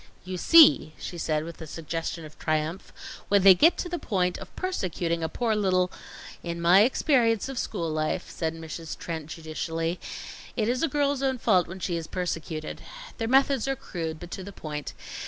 "You 0.23 0.35
see!" 0.35 0.95
she 0.97 1.19
said, 1.19 1.43
with 1.43 1.61
a 1.61 1.67
suggestion 1.67 2.25
of 2.25 2.39
triumph, 2.39 2.91
"when 3.27 3.43
they 3.43 3.53
get 3.53 3.77
to 3.77 3.87
the 3.87 3.99
point 3.99 4.39
of 4.39 4.47
persecuting 4.55 5.21
a 5.21 5.29
poor 5.29 5.55
little" 5.55 5.91
"In 6.51 6.59
my 6.59 6.81
experience 6.81 7.47
of 7.47 7.59
school 7.59 7.87
life," 7.87 8.27
said 8.27 8.55
Mrs. 8.55 8.97
Trent 8.97 9.27
judicially, 9.27 9.99
"it 10.57 10.67
is 10.67 10.81
a 10.81 10.87
girl's 10.87 11.21
own 11.21 11.37
fault 11.37 11.67
when 11.67 11.79
she 11.79 11.97
is 11.97 12.07
persecuted. 12.07 12.81
Their 13.19 13.27
methods 13.27 13.67
are 13.67 13.75
crude, 13.75 14.19
but 14.19 14.31
to 14.31 14.43
the 14.43 14.51
point. 14.51 14.93